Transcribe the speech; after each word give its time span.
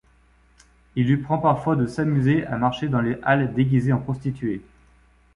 Il 0.95 1.05
lui 1.05 1.17
prend 1.17 1.37
parfois 1.37 1.75
de 1.75 1.85
s'amuser 1.85 2.43
à 2.47 2.57
marcher 2.57 2.87
dans 2.87 3.01
les 3.01 3.19
Halles 3.21 3.53
déguisée 3.53 3.93
en 3.93 3.99
prostituée. 3.99 4.63